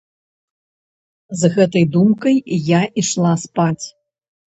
З 1.41 1.51
гэтай 1.55 1.85
думкай 1.97 2.35
я 2.71 2.79
ішла 3.03 3.35
спаць. 3.43 3.85